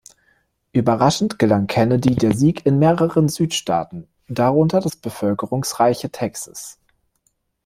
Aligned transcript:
Überraschend 0.73 1.37
gelang 1.37 1.67
Kennedy 1.67 2.15
der 2.15 2.33
Sieg 2.35 2.65
in 2.65 2.79
mehreren 2.79 3.29
Südstaaten, 3.29 4.07
darunter 4.27 4.79
das 4.81 4.95
bevölkerungsreiche 4.95 6.09
Texas. 6.09 6.79